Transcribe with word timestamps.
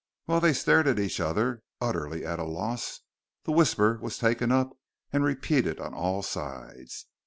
While 0.25 0.39
they 0.39 0.53
stared 0.53 0.87
at 0.87 0.97
each 0.97 1.19
other, 1.19 1.61
utterly 1.79 2.25
at 2.25 2.39
a 2.39 2.43
loss, 2.43 3.01
the 3.43 3.51
whisper 3.51 3.99
was 4.01 4.17
taken 4.17 4.51
up 4.51 4.75
and 5.13 5.23
repeated 5.23 5.79
on 5.79 5.93
all 5.93 6.23
sides. 6.23 7.05